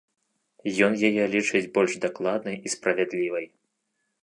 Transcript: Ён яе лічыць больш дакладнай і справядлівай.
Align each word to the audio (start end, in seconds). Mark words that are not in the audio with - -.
Ён 0.87 0.93
яе 1.09 1.23
лічыць 1.35 1.61
больш 1.77 1.93
дакладнай 2.07 2.57
і 2.69 2.75
справядлівай. 2.77 3.45